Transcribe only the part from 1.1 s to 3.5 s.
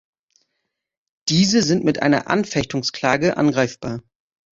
Diese sind mit einer Anfechtungsklage